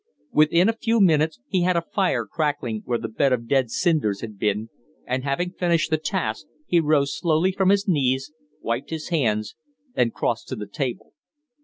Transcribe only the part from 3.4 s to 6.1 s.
dead cinders had been, and, having finished the